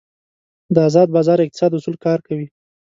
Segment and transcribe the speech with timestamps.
[0.73, 2.47] د ازاد بازار اقتصاد اصول کار کوي.